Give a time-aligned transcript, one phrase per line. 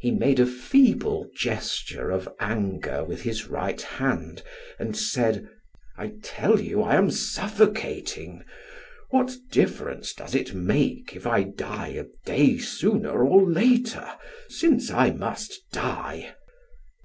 [0.00, 4.42] He made a feeble gesture of anger with his right hand,
[4.80, 5.48] and said:
[5.96, 8.42] "I tell you I am suffocating!
[9.10, 14.10] What difference does it make if I die a day sooner or later,
[14.48, 16.34] since I must die?"